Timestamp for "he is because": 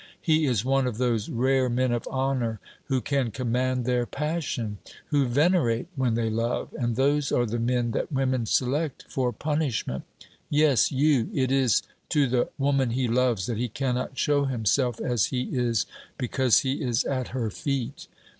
15.27-16.61